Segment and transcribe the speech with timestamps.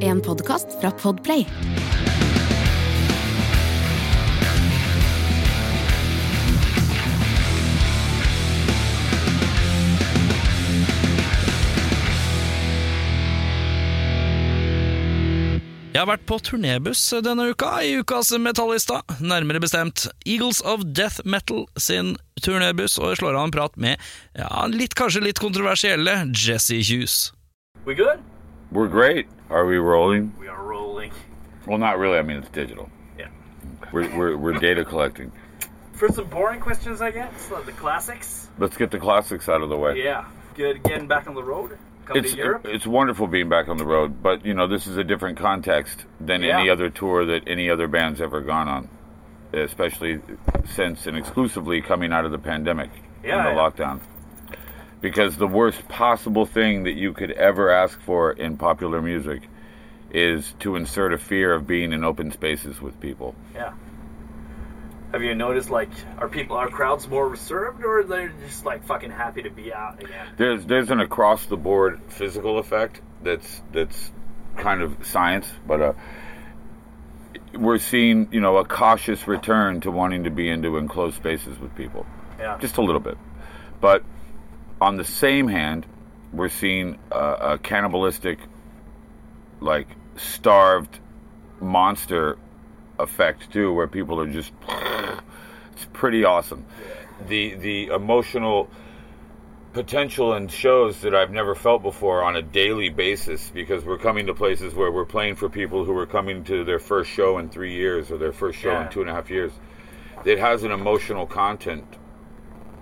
[0.00, 1.44] En podkast fra Podplay.
[15.90, 19.04] Jeg har vært på turnébuss denne uka, i ukas Metallista.
[19.22, 24.02] Nærmere bestemt Eagles of Death Metal sin turnébuss, og jeg slår av en prat med
[24.34, 27.30] ja, litt, kanskje litt kontroversielle Jesse Hughes.
[27.86, 28.18] We good?
[28.72, 29.26] We're great.
[29.48, 30.34] Are we rolling?
[30.38, 31.12] We are rolling.
[31.66, 32.18] Well, not really.
[32.18, 32.88] I mean, it's digital.
[33.18, 33.28] Yeah.
[33.92, 35.32] We're, we're, we're data collecting.
[35.92, 38.48] For some boring questions, I guess, like the classics.
[38.58, 40.02] Let's get the classics out of the way.
[40.02, 40.26] Yeah.
[40.54, 41.78] Good getting back on the road.
[42.06, 42.66] Coming It's to Europe.
[42.66, 46.04] it's wonderful being back on the road, but you know this is a different context
[46.20, 46.58] than Yeah.
[46.58, 48.88] any other tour that any other band's ever gone on,
[49.52, 50.20] especially
[50.64, 52.90] since and exclusively coming out of the pandemic
[53.22, 53.68] Yeah, and the yeah.
[53.70, 54.00] lockdown.
[55.00, 59.42] Because the worst possible thing that you could ever ask for in popular music
[60.12, 63.34] is to insert a fear of being in open spaces with people.
[63.54, 63.72] yeah.
[65.12, 65.88] Have you noticed, like,
[66.18, 70.00] are people, are crowds more reserved, or they're just like fucking happy to be out
[70.00, 70.28] again?
[70.36, 74.12] There's there's an across the board physical effect that's that's
[74.56, 75.92] kind of science, but uh,
[77.54, 81.74] we're seeing you know a cautious return to wanting to be into enclosed spaces with
[81.74, 82.06] people,
[82.38, 82.56] Yeah.
[82.60, 83.18] just a little bit.
[83.80, 84.04] But
[84.80, 85.86] on the same hand,
[86.32, 87.18] we're seeing a,
[87.54, 88.38] a cannibalistic,
[89.60, 90.98] like starved
[91.60, 92.38] monster
[92.98, 94.52] effect too, where people are just
[95.72, 96.64] it's pretty awesome.
[97.28, 98.70] The the emotional
[99.72, 104.26] potential in shows that I've never felt before on a daily basis because we're coming
[104.26, 107.50] to places where we're playing for people who are coming to their first show in
[107.50, 108.86] three years or their first show Yeah.
[108.86, 109.52] in two and a half years.
[110.24, 111.84] It has an emotional content,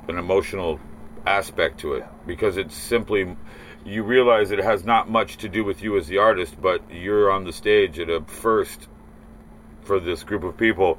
[0.09, 0.81] an emotional
[1.29, 3.37] aspect to it because it's simply
[3.85, 7.31] you realize it has not much to do with you as the artist, but you're
[7.31, 8.89] on the stage at a first
[9.83, 10.99] for this group of people.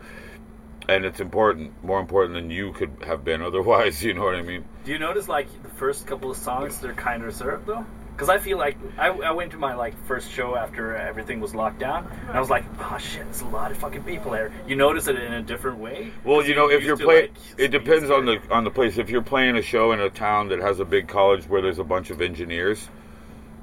[0.88, 4.04] And it's important, more important than you could have been otherwise.
[4.04, 4.66] You know what I mean?
[4.86, 7.86] Do you notice, like, the first couple of songs, they're kind of reserved, though?
[8.20, 11.56] Because I feel like I, I went to my like first show after everything was
[11.56, 14.52] locked down, and I was like, "Oh shit, there's a lot of fucking people here."
[14.68, 16.12] You notice it in a different way.
[16.26, 18.98] Well, you know, if you're playing, like, it depends on the on the place.
[18.98, 21.80] If you're playing a show in a town that has a big college where there's
[21.80, 22.90] a bunch of engineers,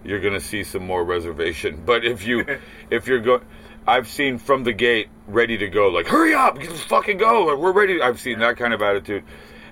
[0.05, 1.83] you're going to see some more reservation.
[1.85, 2.47] But if you
[2.91, 3.43] if you're going,
[3.87, 7.73] I've seen from the gate ready to go, like hurry up, let's fucking go, we're
[7.73, 8.01] ready.
[8.01, 9.25] I've seen that kind of attitude,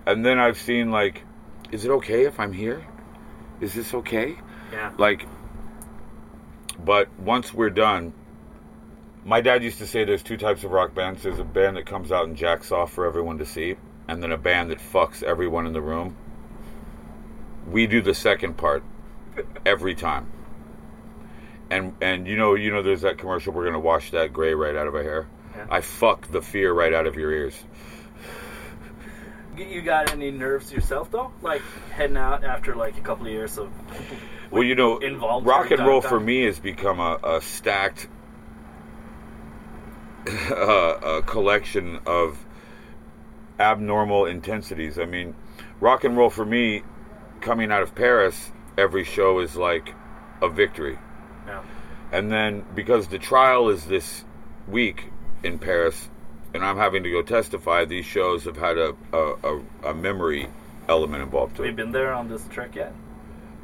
[0.04, 1.22] and then I've seen like,
[1.72, 2.86] is it okay if I'm here?
[3.62, 4.36] Is this okay?
[4.74, 4.92] Yeah.
[4.98, 5.26] Like,
[6.84, 8.12] but once we're done,
[9.24, 11.22] my dad used to say there's two types of rock bands.
[11.22, 13.76] There's a band that comes out and jacks off for everyone to see,
[14.08, 16.16] and then a band that fucks everyone in the room.
[17.70, 18.82] We do the second part
[19.64, 20.30] every time.
[21.70, 24.74] And and you know you know there's that commercial we're gonna wash that gray right
[24.74, 25.28] out of our hair.
[25.56, 25.66] Yeah.
[25.70, 27.54] I fuck the fear right out of your ears.
[29.56, 31.32] You got any nerves yourself though?
[31.40, 33.70] Like heading out after like a couple of years of
[34.54, 35.00] Well, you know,
[35.40, 38.08] rock and roll for me has become a, a stacked
[40.50, 40.54] uh,
[41.18, 42.38] a collection of
[43.58, 44.98] abnormal intensities.
[44.98, 45.34] I mean,
[45.80, 46.82] rock and roll for me,
[47.40, 49.92] coming out of Paris, every show is like
[50.40, 50.98] a victory.
[51.46, 51.62] Yeah.
[52.12, 54.24] And then because the trial is this
[54.68, 55.10] week
[55.42, 56.08] in Paris,
[56.54, 60.48] and I'm having to go testify, these shows have had a, a, a, a memory
[60.88, 62.94] element involved Have you been there on this trek yet?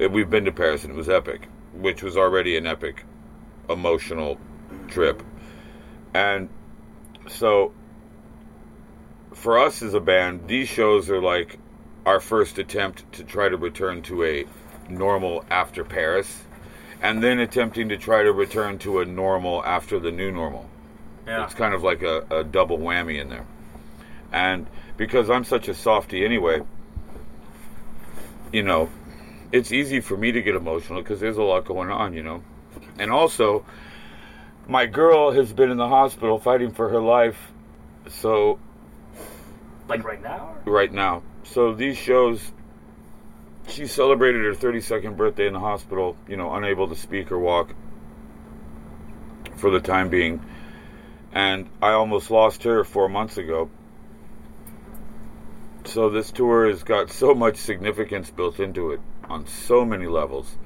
[0.01, 3.05] Uh, We've been to Paris and it was epic, which was already an epic,
[3.69, 4.39] emotional
[4.89, 5.23] trip.
[6.15, 6.49] And
[7.29, 7.73] so,
[9.35, 11.59] for us as a band, these shows are like
[12.07, 14.47] our first attempt to try to return to a
[14.89, 16.45] normal after Paris,
[17.03, 20.69] and then attempting to try to return to a normal after the new normal.
[21.27, 21.45] Yeah.
[21.45, 23.47] It's kind of like a, a double whammy in there.
[24.33, 24.67] And
[24.97, 26.61] because I'm such a softy anyway,
[28.53, 28.91] you know,
[29.53, 32.43] it's easy for me to get emotional because there's a lot going on, you know.
[32.99, 33.65] And also,
[34.69, 37.37] my girl has been in the hospital fighting for her life,
[38.09, 38.59] so
[39.89, 40.55] Like right now?
[40.65, 41.23] right now.
[41.43, 42.41] So these shows,
[43.67, 47.75] she celebrated her 32nd birthday in the hospital, you know, unable to speak or walk
[49.57, 50.45] for the time being.
[51.33, 53.71] And I almost lost her four months ago.
[55.85, 59.01] So this tour has got so much significance built into it
[59.31, 60.57] on so many levels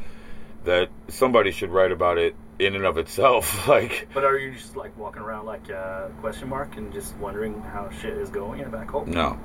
[0.64, 3.69] that somebody should write about it in and of itself.
[3.69, 7.61] like, But are you just like walking around like a question mark and just wondering
[7.61, 9.11] how shit is going back home?
[9.11, 9.38] no,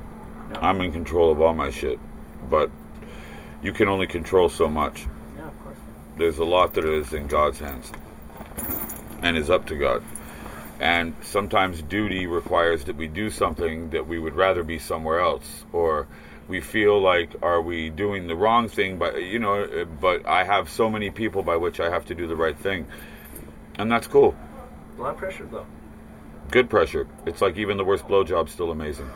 [0.49, 0.59] No.
[0.61, 1.99] I'm in control of all my shit,
[2.49, 2.71] but
[3.61, 5.05] you can only control so much.
[5.37, 5.77] Yeah, of course.
[6.17, 7.91] there's a lot that is in God's hands
[9.21, 10.01] and is up to God.
[10.79, 15.65] And sometimes duty requires that we do something that we would rather be somewhere else,
[15.73, 16.07] or
[16.49, 18.97] we feel like, are we doing the wrong thing?
[18.97, 22.27] But you know, but I have so many people by which I have to do
[22.27, 22.87] the right thing,
[23.77, 24.35] and that's cool.
[24.97, 25.67] A lot of pressure though.
[26.51, 27.07] Good pressure.
[27.27, 29.09] It's like even the worst blowjob's still amazing.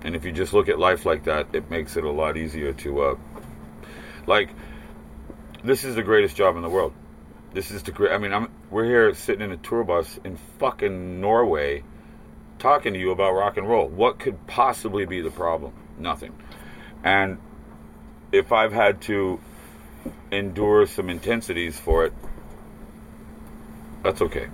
[0.00, 2.72] And if you just look at life like that, it makes it a lot easier
[2.72, 3.14] to, uh,
[4.26, 4.48] like,
[5.62, 6.94] this is the greatest job in the world.
[7.52, 8.12] This is the great.
[8.12, 11.82] I mean, I'm we're here sitting in a tour bus in fucking Norway,
[12.58, 13.88] talking to you about rock and roll.
[13.88, 15.72] What could possibly be the problem?
[15.98, 16.32] Nothing.
[17.04, 17.38] And
[18.32, 19.40] if I've had to
[20.30, 22.12] endure some intensities for it,
[24.02, 24.48] that's okay.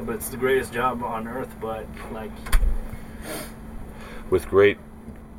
[0.00, 1.54] But it's the greatest job on earth.
[1.60, 2.30] But like
[4.30, 4.78] With great,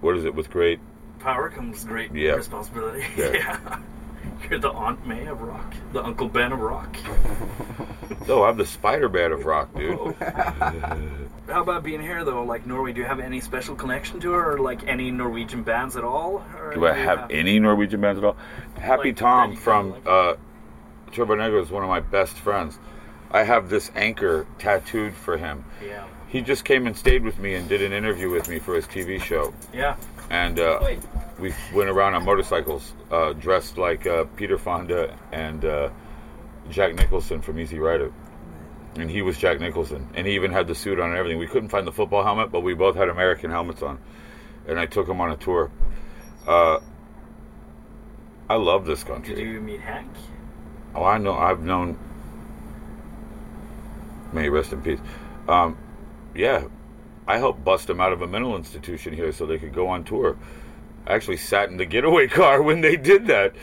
[0.01, 0.33] what is it?
[0.33, 0.79] With great
[1.19, 2.31] power comes great Yeah.
[2.33, 3.05] responsibility.
[3.17, 3.31] Yeah.
[3.33, 3.79] yeah.
[4.49, 6.95] You're the Aunt May of rock, the Uncle Ben of rock.
[8.29, 10.13] Oh, I'm the Spider Man of rock, dude.
[10.19, 12.43] How about being here though?
[12.43, 15.95] Like Norway, do you have any special connection to her, or like any Norwegian bands
[15.95, 16.43] at all?
[16.73, 18.35] Do I you have any Norwegian bands at all?
[18.77, 20.07] Happy Like, Tom from like?
[20.07, 20.35] uh,
[21.13, 22.77] Turbo Negro is one of my best friends.
[23.31, 25.63] I have this anchor tattooed for him.
[25.85, 28.73] Yeah, He just came and stayed with me and did an interview with me for
[28.75, 29.53] his TV show.
[29.73, 29.95] yeah.
[30.29, 30.99] And uh, Wait.
[31.39, 35.89] We went around on motorcycles uh, dressed like uh, Peter Fonda and uh,
[36.69, 38.11] Jack Nicholson from Easy Rider.
[38.95, 40.09] And he was Jack Nicholson.
[40.15, 41.37] And he even had the suit on and everything.
[41.37, 43.99] We couldn't find the football helmet, but we both had American helmets on.
[44.67, 45.69] And I took him on a tour.
[46.47, 46.79] Uh,
[48.49, 49.41] I love this Did country.
[49.41, 50.11] you meet Hank?
[50.95, 51.33] Oh, I know.
[51.33, 51.99] I've known.
[54.33, 54.99] May he rest in peace.
[55.47, 55.77] Um,
[56.33, 56.65] yeah,
[57.27, 60.03] I helped bust them out of a mental institution here so they could go on
[60.03, 60.37] tour.
[61.07, 63.53] I actually sat in the getaway car when they did that.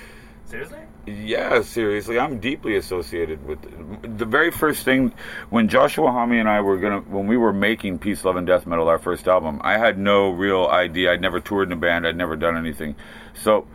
[0.47, 0.79] Seriously?
[1.07, 4.19] Yeah, seriously, I'm deeply associated with it.
[4.19, 5.13] the very first thing
[5.51, 8.67] when Joshua Homme and I were gonna when we were making Peace, Love, and Death
[8.67, 9.61] Metal, our first album.
[9.63, 11.13] I had no real idea.
[11.13, 12.07] I'd never toured in a band.
[12.07, 12.97] I'd never done anything.
[13.35, 13.67] So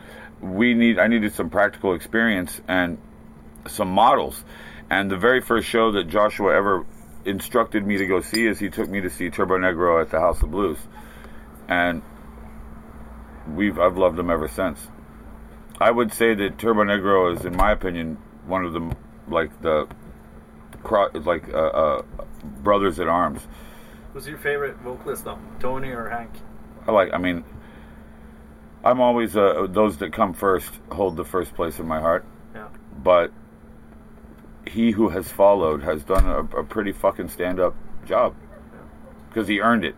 [0.42, 2.98] we need I needed some practical experience and
[3.68, 4.44] some models.
[4.90, 6.84] And the very first show that Joshua ever
[7.26, 10.20] instructed me to go see is he took me to see Turbo Negro at the
[10.20, 10.80] House of Blues,
[11.68, 12.02] and
[13.56, 14.88] we've I've loved them ever since.
[15.80, 18.96] I would say that Turbo Negro is, in my opinion, one of the
[19.28, 19.88] like the
[21.26, 22.02] like uh, uh,
[22.44, 23.46] brothers at arms.
[24.14, 25.40] Who's your favorite vocalist though?
[25.60, 26.32] Tony or Hank?
[26.88, 27.14] I like.
[27.14, 27.44] I mean,
[28.84, 32.26] I'm always uh, those that come first hold the first place in my heart.
[32.54, 32.70] Yeah.
[32.98, 33.32] But
[34.68, 37.76] he who has followed has done a, a pretty fucking stand up
[38.06, 38.36] job
[39.30, 39.96] because he earned it.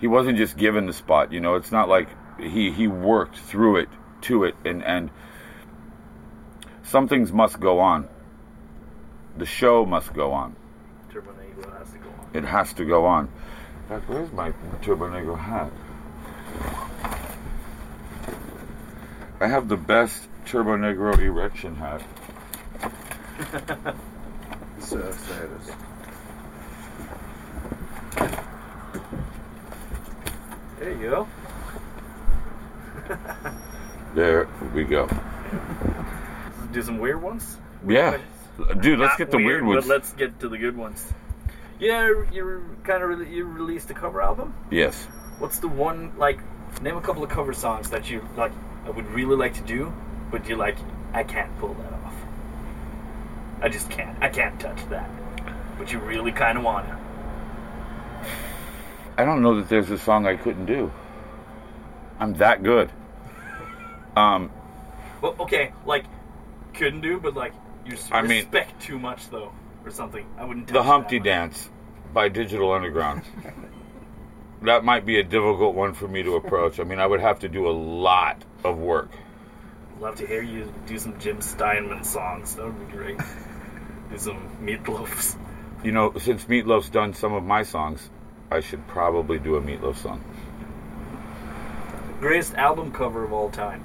[0.00, 1.32] He wasn't just given the spot.
[1.32, 3.88] You know, it's not like he he worked through it
[4.22, 5.10] to it, and and
[6.82, 8.08] some things must go on.
[9.36, 10.56] The show must go on.
[11.10, 12.30] Turbo Negro has to go on.
[12.34, 13.28] It has to go on.
[13.82, 15.70] In fact, where's my Turbo Negro hat?
[19.40, 22.02] I have the best Turbo Negro erection hat.
[24.80, 25.72] So, there it is.
[30.78, 31.28] There you go.
[34.14, 35.08] There we go.
[36.72, 37.56] Do some weird ones.
[37.86, 38.18] Yeah,
[38.80, 39.86] dude, let's Not get the weird ones.
[39.86, 41.02] But let's get to the good ones.
[41.80, 44.54] Yeah, you kind of re- you released a cover album.
[44.70, 45.04] Yes.
[45.38, 46.40] What's the one like?
[46.82, 48.52] Name a couple of cover songs that you like.
[48.84, 49.92] I would really like to do,
[50.30, 50.76] but you like.
[51.14, 52.14] I can't pull that off.
[53.62, 54.16] I just can't.
[54.22, 55.08] I can't touch that.
[55.78, 56.98] But you really kind of wanna.
[59.16, 60.92] I don't know that there's a song I couldn't do.
[62.18, 62.90] I'm that good.
[64.16, 64.50] Um,
[65.20, 66.04] Well, okay, like
[66.74, 67.52] couldn't do, but like
[67.86, 69.52] you s- I mean- respect too much though,
[69.84, 70.26] or something.
[70.38, 70.68] I wouldn't.
[70.68, 71.24] Touch the Humpty that.
[71.24, 71.70] Dance
[72.12, 73.22] by Digital Underground.
[74.62, 76.78] that might be a difficult one for me to approach.
[76.80, 79.10] I mean, I would have to do a lot of work.
[79.96, 82.54] I'd love to hear you do some Jim Steinman songs.
[82.56, 83.18] That would be great.
[84.10, 85.36] do some meatloafs.
[85.84, 88.08] You know, since Meatloaf's done some of my songs,
[88.52, 90.22] I should probably do a Meatloaf song.
[92.20, 93.82] Greatest album cover of all time.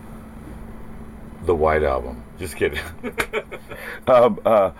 [1.44, 2.24] The White Album.
[2.39, 2.79] Just kidding.
[4.08, 4.72] um, uh,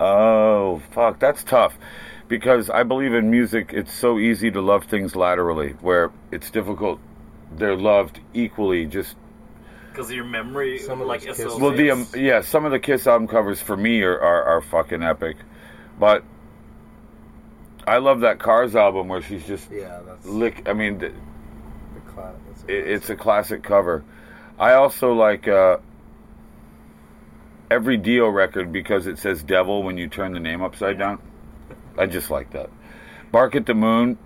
[0.00, 1.76] oh, fuck, that's tough.
[2.28, 7.00] Because I believe in music, it's so easy to love things laterally, where it's difficult.
[7.52, 9.16] They're loved equally, just
[9.90, 12.78] Because your memory, Some of like, those Kiss- well, the um, yeah, some of the
[12.78, 15.38] Kiss album covers for me are, are, are fucking epic,
[15.98, 16.22] but
[17.86, 20.68] I love that Cars album where she's just Yeah, that's lick.
[20.68, 21.14] I mean, th-
[21.94, 24.04] the cla- that's it, it's a classic cover.
[24.58, 25.78] I also like uh,
[27.70, 31.20] every Dio record because it says "Devil" when you turn the name upside down.
[31.96, 32.70] I just like that.
[33.30, 34.18] Bark at the Moon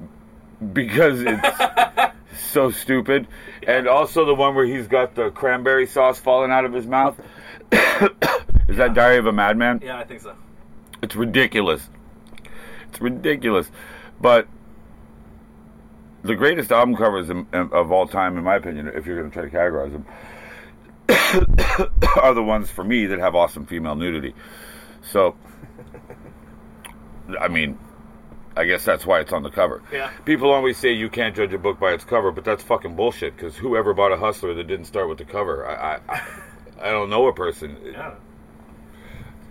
[0.73, 2.13] because it's
[2.53, 3.29] so stupid,
[3.67, 7.19] and also the one where he's got the cranberry sauce falling out of his mouth.
[8.69, 9.81] Is that Diary of a Madman?
[9.83, 10.35] Yeah, I think so.
[11.03, 11.89] It's ridiculous.
[12.89, 13.71] It's ridiculous.
[14.21, 14.47] But
[16.23, 19.35] the greatest album covers in, of all time, in my opinion, if you're going to
[19.35, 20.07] try to categorize them,
[22.23, 24.35] are the ones for me that have awesome female nudity.
[25.03, 25.35] So,
[27.41, 27.79] I mean,
[28.57, 29.83] I guess that's why it's on the cover.
[29.93, 30.11] Yeah.
[30.25, 33.35] People always say you can't judge a book by its cover, but that's fucking bullshit.
[33.35, 36.23] Because whoever bought a Hustler that didn't start with the cover, I, I, I,
[36.83, 37.77] I don't know a person.
[37.85, 38.15] Yeah.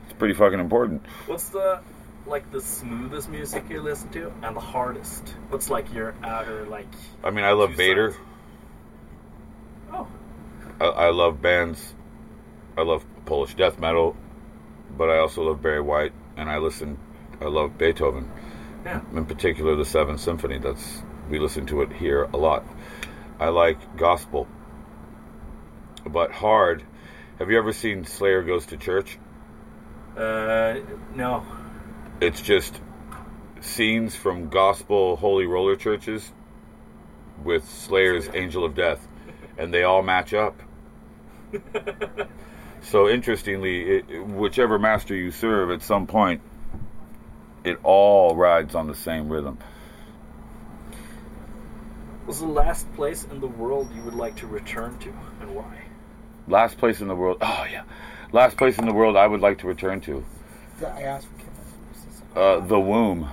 [0.06, 1.06] It's pretty fucking important.
[1.26, 1.82] What's the
[2.26, 5.30] like the smoothest music you listen to and the hardest?
[5.50, 6.88] What's like your outer like?
[7.24, 8.12] I mean, I love Vader.
[8.12, 8.24] sides.
[9.94, 10.08] Oh,
[10.80, 11.94] I, I love bands.
[12.78, 14.16] I love Polish death metal,
[14.98, 16.98] but I also love Barry White, and I listen.
[17.42, 18.32] I love Beethoven,
[18.86, 19.02] yeah.
[19.14, 20.60] in particular the Seventh Symphony.
[20.60, 22.66] That's we listen to it here a lot.
[23.40, 24.48] I like gospel,
[26.06, 26.84] but hard.
[27.40, 29.18] Have you ever seen Slayer Goes to Church?
[30.16, 30.76] Uh,
[31.16, 31.44] no.
[32.22, 32.80] It's just
[33.62, 36.32] scenes from gospel holy roller churches
[37.44, 39.08] with Slayer's Angel of Death,
[39.58, 40.62] and they all match up.
[42.84, 46.42] so interestingly, it, whichever master you serve, at some point,
[47.64, 49.58] it all rides on the same rhythm.
[52.26, 55.10] What's the last place in the world you would like to return to,
[55.42, 55.86] and why?
[56.48, 57.38] Last place in the world.
[57.42, 57.82] Oh yeah,
[58.32, 60.24] last place in the world I would like to return to.
[60.86, 61.41] I asked for Kim.
[62.36, 63.30] Uh, the womb,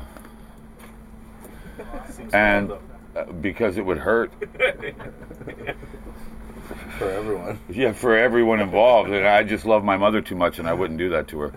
[2.33, 2.73] and
[3.15, 4.33] uh, because it would hurt.
[6.99, 7.61] for everyone.
[7.69, 10.99] Yeah, for everyone involved, and I just love my mother too much, and I wouldn't
[10.99, 11.53] do that to her.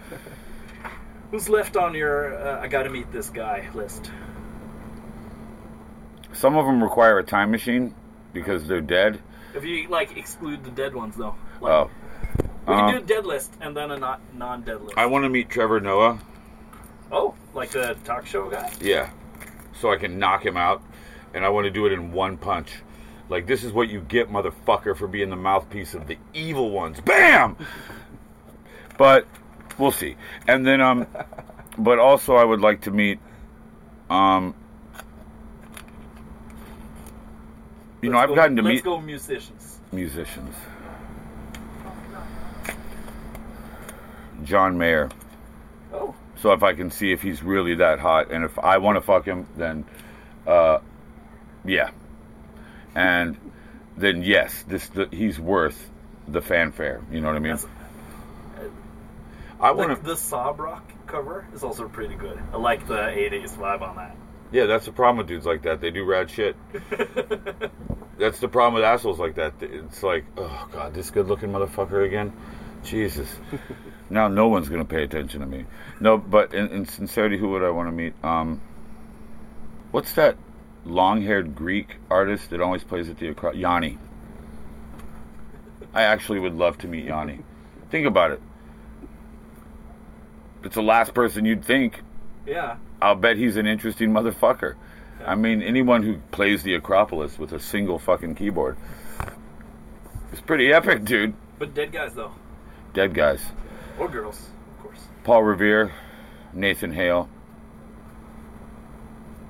[1.31, 4.12] Who's left on your uh, "I got to meet this guy" list?
[6.33, 7.95] Some of them require a time machine
[8.33, 9.19] because they're dead.
[9.55, 11.36] If you like exclude the dead ones, though.
[11.60, 11.89] Like, Oh,
[12.67, 14.93] we can um, do a dead list and then a not non-dead list.
[14.98, 16.19] I want to meet Trevor Noah.
[17.11, 18.71] Oh, like the talk show guy.
[18.81, 19.09] Yeah,
[19.79, 20.81] so I can knock him out,
[21.33, 22.71] and I want to do it in one punch.
[23.29, 26.99] Like this is what you get, motherfucker, for being the mouthpiece of the evil ones.
[27.01, 27.55] Bam.
[28.97, 29.25] But
[29.77, 30.15] we'll see.
[30.47, 31.07] And then um,
[31.77, 33.19] but also I would like to meet
[34.09, 34.53] um.
[38.01, 39.79] You know, Let's I've go- gotten to let's meet go musicians.
[39.91, 40.55] musicians.
[44.43, 45.09] John Mayer.
[45.93, 48.95] Oh, So if I can see if he's really that hot, and if I want
[48.98, 49.86] to fuck him, then,
[50.48, 50.79] uh,
[51.63, 51.91] yeah,
[52.95, 53.38] and
[53.95, 55.91] then yes, this the, he's worth
[56.27, 57.01] the fanfare.
[57.12, 57.55] You know what I mean?
[57.55, 57.71] That's-
[59.60, 62.41] I like want the Sob Rock cover is also pretty good.
[62.51, 64.17] I like the '80s vibe on that.
[64.51, 65.79] Yeah, that's the problem with dudes like that.
[65.79, 66.55] They do rad shit.
[68.17, 69.53] that's the problem with assholes like that.
[69.62, 72.33] It's like, oh god, this good-looking motherfucker again.
[72.83, 73.35] Jesus.
[74.09, 75.65] now no one's gonna pay attention to me.
[76.00, 78.13] No, but in, in sincerity, who would I want to meet?
[78.23, 78.61] Um,
[79.91, 80.38] what's that
[80.85, 83.97] long-haired Greek artist that always plays at the acro- Yanni?
[85.93, 87.39] I actually would love to meet Yanni.
[87.89, 88.41] Think about it.
[90.63, 92.01] It's the last person you'd think.
[92.45, 94.75] Yeah, I'll bet he's an interesting motherfucker.
[95.25, 98.77] I mean, anyone who plays the Acropolis with a single fucking keyboard.
[100.31, 101.33] It's pretty epic, dude.
[101.59, 102.31] but dead guys though,
[102.93, 103.41] Dead guys.
[103.98, 105.00] or girls, of course.
[105.24, 105.93] Paul Revere,
[106.53, 107.29] Nathan Hale,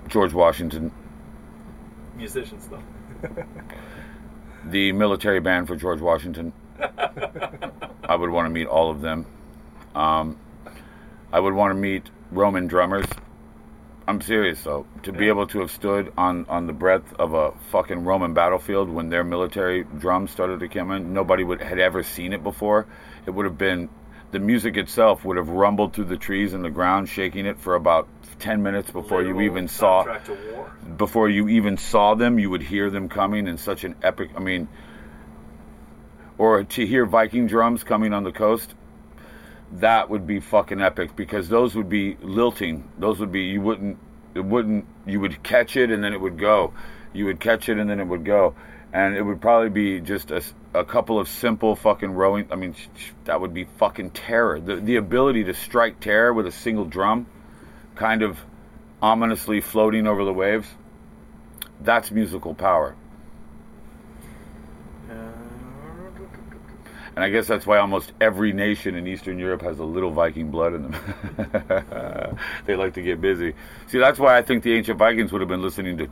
[0.08, 0.92] George Washington,
[2.16, 2.84] Musicians though.
[4.66, 6.54] the military band for George Washington.
[6.80, 9.26] I would want to meet all of them.
[9.96, 10.38] Um,
[11.32, 13.06] I would want to meet Roman drummers.
[14.12, 14.86] I'm serious though.
[15.04, 18.90] To be able to have stood on, on the breadth of a fucking Roman battlefield
[18.90, 22.88] when their military drums started to come in, nobody would had ever seen it before.
[23.26, 23.88] It would have been
[24.32, 27.76] the music itself would have rumbled through the trees and the ground, shaking it for
[27.76, 30.72] about ten minutes before you even saw soundtrack to war.
[30.98, 34.32] before you even saw them, you would hear them coming in such an epic.
[34.36, 34.68] I mean,
[36.38, 38.76] or to hear Viking drums coming on the coast,
[39.74, 42.90] that would be fucking epic because those would be lilting.
[42.98, 43.98] Those would be you wouldn't
[44.36, 46.74] it wouldn't you would catch it and then it would go.
[47.14, 48.56] You would catch it and then it would go.
[48.94, 52.48] And it would probably be just a, a couple of simple fucking rowing.
[52.52, 52.76] I mean,
[53.24, 54.60] that would be fucking terror.
[54.60, 57.26] The, the ability to strike terror with a single drum,
[57.96, 58.38] kind of
[59.02, 60.68] ominously floating over the waves,
[61.80, 62.96] that's musical power.
[67.16, 70.50] And I guess that's why almost every nation in Eastern Europe has a little Viking
[70.50, 72.38] blood in them.
[72.66, 73.54] they like to get busy.
[73.88, 76.08] See, that's why I think the ancient Vikings would have been listening to.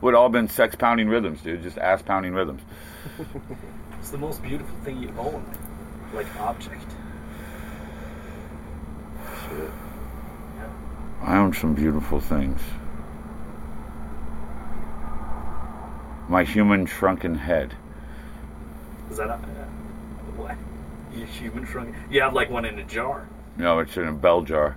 [0.00, 1.62] Would all been sex pounding rhythms, dude.
[1.62, 2.62] Just ass pounding rhythms.
[3.98, 5.44] It's the most beautiful thing you own,
[6.14, 6.86] like object.
[11.22, 12.60] I own some beautiful things.
[16.28, 17.74] My human shrunken head.
[19.10, 19.36] Is that a, uh,
[20.36, 20.56] what?
[21.16, 21.94] Your human shrunk?
[22.10, 23.28] You have like one in a jar.
[23.56, 24.76] No, it's in a bell jar.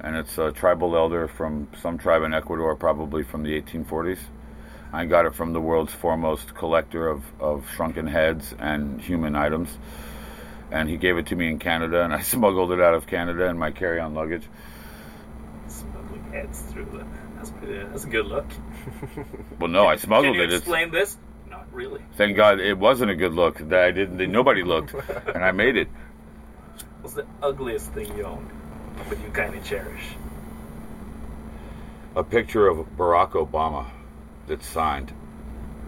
[0.00, 4.18] And it's a tribal elder from some tribe in Ecuador, probably from the 1840s.
[4.92, 9.76] I got it from the world's foremost collector of, of shrunken heads and human items.
[10.70, 13.46] And he gave it to me in Canada, and I smuggled it out of Canada
[13.46, 14.44] in my carry on luggage.
[15.68, 17.06] Smuggling heads through the.
[17.36, 18.46] That's pretty, that's a good look.
[19.58, 20.52] Well, no, I Can smuggled you it.
[20.52, 21.16] It's, explain this?
[21.72, 22.02] Really.
[22.16, 23.58] thank God it wasn't a good look.
[23.58, 24.18] That I didn't.
[24.18, 24.94] That nobody looked,
[25.34, 25.88] and I made it.
[27.00, 28.50] What's the ugliest thing you own,
[29.08, 30.04] but you kind of cherish?
[32.16, 33.86] A picture of Barack Obama
[34.46, 35.12] that's signed.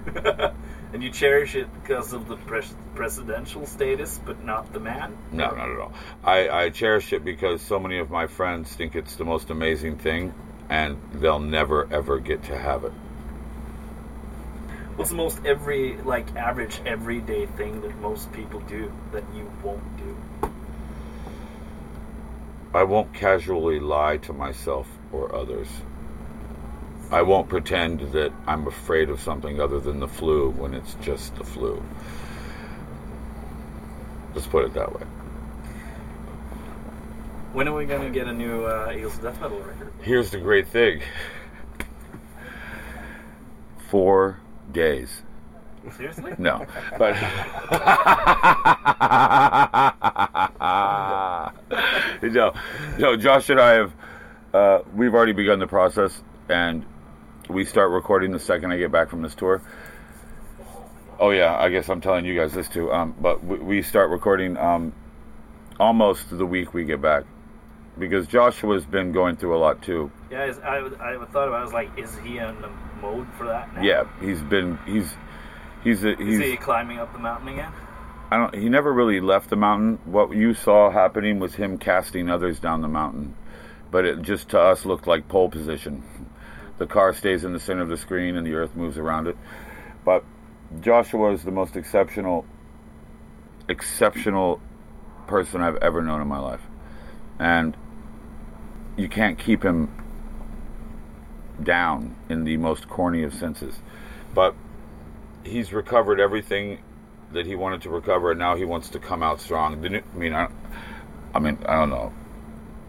[0.93, 5.17] And you cherish it because of the pres- presidential status, but not the man?
[5.33, 5.93] No, not at all.
[6.23, 9.97] I, I cherish it because so many of my friends think it's the most amazing
[9.97, 10.35] thing,
[10.69, 12.93] and they'll never ever get to have it.
[14.97, 19.97] What's the most every, like, average everyday thing that most people do that you won't
[19.97, 20.51] do?
[22.75, 25.69] I won't casually lie to myself or others.
[27.11, 31.35] I won't pretend that I'm afraid of something other than the flu when it's just
[31.37, 31.83] the flu.
[34.35, 35.07] Let's put it that way.
[37.53, 39.93] When are we gonna get a new uh, Eagles death metal record?
[40.01, 41.03] Here's the great thing
[43.93, 44.41] four
[44.73, 45.23] days.
[45.97, 46.35] Seriously?
[46.39, 46.67] No,
[46.99, 47.15] but
[52.23, 52.53] no,
[52.99, 53.17] no.
[53.17, 53.93] Josh and I have
[54.55, 56.85] uh, we've already begun the process, and
[57.49, 59.63] we start recording the second I get back from this tour.
[61.19, 62.93] Oh yeah, I guess I'm telling you guys this too.
[62.93, 64.93] Um, but we, we start recording um,
[65.81, 67.25] almost the week we get back,
[67.99, 70.11] because Joshua's been going through a lot too.
[70.31, 71.49] Yeah, is, I, I thought about.
[71.49, 72.71] it, I was like, is he in the
[73.03, 73.83] mode for that now?
[73.83, 75.15] Yeah, he's been he's
[75.85, 77.73] he's a, Is he climbing up the mountain again?
[78.31, 78.55] I don't.
[78.55, 79.99] He never really left the mountain.
[80.07, 83.37] What you saw happening was him casting others down the mountain,
[83.91, 86.03] but it just to us looked like pole position.
[86.79, 89.37] The car stays in the center of the screen and the Earth moves around it.
[90.05, 90.25] But
[90.81, 92.47] Joshua is the most exceptional,
[93.69, 94.61] exceptional
[95.27, 96.63] person I've ever known in my life,
[97.39, 97.77] and
[98.97, 100.02] you can't keep him
[101.63, 103.75] down in the most corny of senses.
[104.35, 104.55] But
[105.45, 106.79] he's recovered everything
[107.33, 109.81] that he wanted to recover, and now he wants to come out strong.
[109.81, 110.49] The new, I mean, I,
[111.35, 112.13] I mean, I don't know.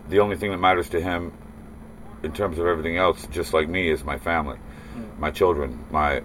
[0.09, 1.33] The only thing that matters to him,
[2.23, 4.57] in terms of everything else, just like me, is my family,
[4.93, 5.19] hmm.
[5.19, 6.23] my children, my.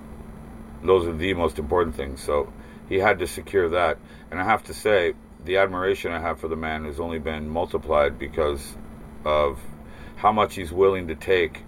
[0.82, 2.22] Those are the most important things.
[2.22, 2.52] So
[2.88, 3.98] he had to secure that,
[4.30, 7.48] and I have to say, the admiration I have for the man has only been
[7.48, 8.76] multiplied because
[9.24, 9.58] of
[10.16, 11.62] how much he's willing to take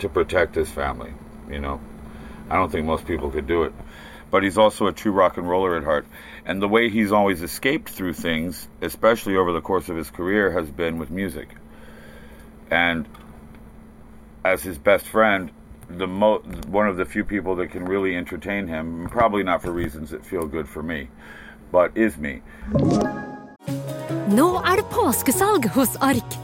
[0.00, 1.12] to protect his family.
[1.50, 1.80] You know,
[2.50, 3.72] I don't think most people could do it
[4.34, 6.04] but he's also a true rock and roller at heart.
[6.44, 10.50] And the way he's always escaped through things, especially over the course of his career,
[10.50, 11.50] has been with music.
[12.68, 13.06] And
[14.44, 15.52] as his best friend,
[15.88, 19.70] the mo- one of the few people that can really entertain him, probably not for
[19.70, 21.10] reasons that feel good for me,
[21.70, 22.42] but is me.
[24.26, 26.43] Nå er hos Ark.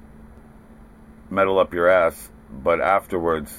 [1.31, 3.51] metal up your ass, but afterwards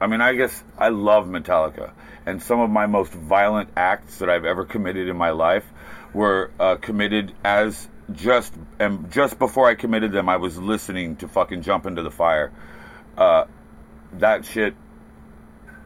[0.00, 1.92] I mean, I guess I love Metallica,
[2.24, 5.64] and some of my most violent acts that I've ever committed in my life
[6.14, 11.28] were uh, committed as just and just before I committed them, I was listening to
[11.28, 12.52] fucking jump into the fire.
[13.16, 13.44] Uh,
[14.14, 14.74] that shit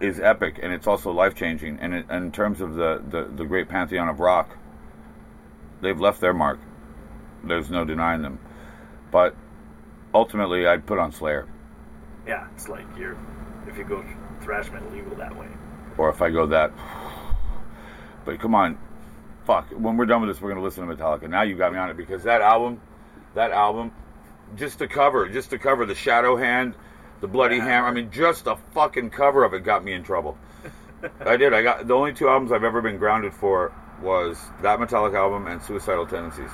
[0.01, 1.79] is epic, and it's also life changing.
[1.81, 4.57] And in terms of the, the the great pantheon of rock,
[5.81, 6.61] they've left their mark.
[7.43, 8.39] There's no denying them.
[9.11, 9.35] But
[10.15, 11.47] ultimately, I'd put on Slayer.
[12.27, 13.17] Yeah, it's like you're
[13.67, 14.05] if you go
[14.43, 15.49] thrash metal, you go that way.
[15.97, 16.73] or if I go that.
[18.25, 18.79] But come on,
[19.45, 19.71] fuck.
[19.71, 21.29] When we're done with this, we're gonna listen to Metallica.
[21.29, 22.81] Now you got me on it because that album,
[23.35, 23.93] that album,
[24.57, 26.75] just the cover, just the cover, the Shadow Hand,
[27.21, 27.89] the Bloody Hammer.
[27.89, 30.39] I mean, just the fucking cover of it got me in trouble.
[31.21, 31.53] I did.
[31.53, 35.49] I got the only two albums I've ever been grounded for was that Metallica album
[35.49, 36.51] and Suicidal Tendencies.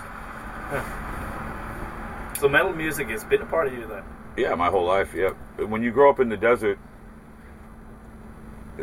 [2.39, 4.05] So metal music has been a part of you then.
[4.37, 5.13] Yeah, my whole life.
[5.13, 5.31] Yeah.
[5.57, 6.79] When you grow up in the desert,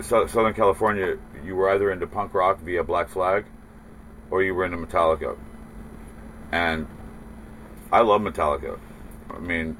[0.01, 3.45] Southern California, you were either into punk rock via Black Flag,
[4.29, 5.37] or you were into Metallica.
[6.51, 6.87] And
[7.93, 8.77] I love Metallica.
[9.29, 9.77] I mean,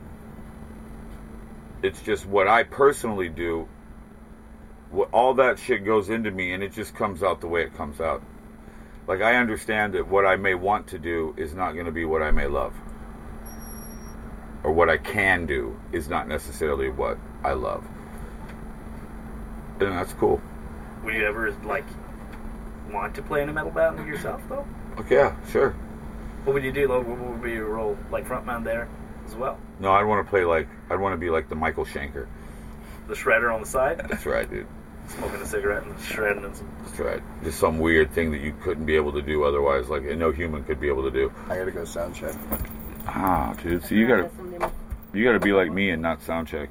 [1.83, 3.67] it's just what I personally do.
[4.89, 7.75] What all that shit goes into me, and it just comes out the way it
[7.75, 8.23] comes out.
[9.05, 12.05] Like I understand that what I may want to do is not going to be
[12.05, 12.73] what I may love
[14.65, 17.85] or what I can do is not necessarily what I love.
[19.79, 20.41] And that's cool.
[21.03, 21.85] Would you ever like
[22.91, 24.65] want to play in a metal band yourself though?
[24.97, 25.71] Okay, yeah, sure.
[26.45, 26.87] What would you do?
[26.87, 27.95] Like, What would be your role?
[28.09, 28.87] Like frontman there
[29.27, 29.59] as well?
[29.79, 32.25] No, I'd want to play like I'd want to be like the Michael Schenker.
[33.07, 34.65] The shredder on the side, That's right, dude.
[35.09, 36.67] smoking a cigarette and shredding and some.
[36.85, 37.21] That's right.
[37.43, 40.63] Just some weird thing that you couldn't be able to do otherwise, like no human
[40.63, 41.31] could be able to do.
[41.49, 42.33] I gotta go sound check.
[43.07, 43.85] Ah, dude.
[43.85, 44.31] So you gotta
[45.15, 46.69] you gotta be like me and not sound check.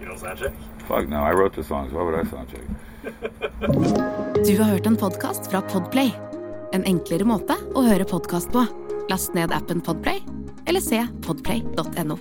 [0.00, 0.52] You know, soundcheck.
[0.88, 1.92] Fuck no, I wrote the songs.
[1.92, 2.62] Why would I sound check?
[4.46, 6.12] Du har hørt en podkast fra Podplay.
[6.72, 8.64] En enklere måte å høre podkast på.
[9.10, 10.22] Last ned appen Podplay,
[10.66, 12.18] eller se podplay.no.